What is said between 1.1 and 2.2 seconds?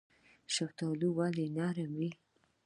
ولې نرم وي؟